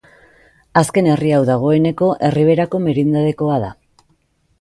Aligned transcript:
Azken 0.79 1.09
herri 1.15 1.33
hau 1.35 1.41
dagoeneko 1.49 2.09
Erriberriko 2.29 2.81
merindadekoa 2.87 3.59
da. 3.67 3.71